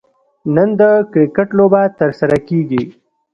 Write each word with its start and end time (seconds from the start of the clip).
نن 0.55 0.69
د 0.79 0.81
کرکټ 1.13 1.49
لوبه 1.57 1.81
ترسره 1.99 2.37
کیږي 2.47 2.83